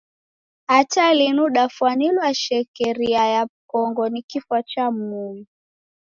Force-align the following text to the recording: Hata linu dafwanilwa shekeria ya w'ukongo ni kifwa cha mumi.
Hata 0.67 1.13
linu 1.19 1.45
dafwanilwa 1.55 2.27
shekeria 2.43 3.23
ya 3.33 3.41
w'ukongo 3.49 4.03
ni 4.09 4.21
kifwa 4.29 4.59
cha 4.69 4.85
mumi. 4.91 5.47